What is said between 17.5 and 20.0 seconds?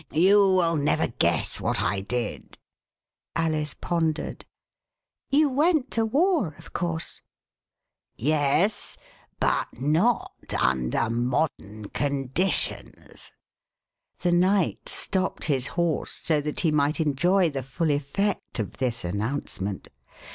the full effect of this announcement.